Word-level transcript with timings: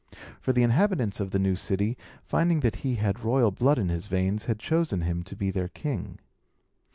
For 0.39 0.51
the 0.51 0.63
inhabitants 0.63 1.19
of 1.19 1.29
the 1.29 1.37
new 1.37 1.55
city, 1.55 1.95
finding 2.23 2.61
that 2.61 2.77
he 2.77 2.95
had 2.95 3.23
royal 3.23 3.51
blood 3.51 3.77
in 3.77 3.89
his 3.89 4.07
veins, 4.07 4.45
had 4.45 4.57
chosen 4.57 5.01
him 5.01 5.21
to 5.21 5.35
be 5.35 5.51
their 5.51 5.67
king. 5.69 6.17